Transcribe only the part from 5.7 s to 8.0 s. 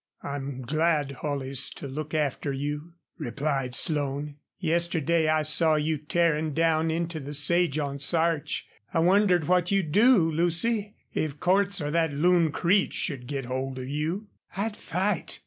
you tearin' down into the sage on